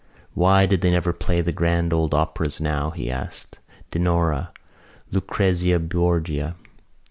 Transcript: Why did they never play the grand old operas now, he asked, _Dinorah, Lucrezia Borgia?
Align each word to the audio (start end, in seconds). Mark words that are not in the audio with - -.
Why 0.33 0.65
did 0.65 0.81
they 0.81 0.89
never 0.89 1.13
play 1.13 1.41
the 1.41 1.51
grand 1.51 1.93
old 1.93 2.15
operas 2.15 2.59
now, 2.59 2.89
he 2.89 3.11
asked, 3.11 3.59
_Dinorah, 3.91 4.49
Lucrezia 5.11 5.77
Borgia? 5.77 6.55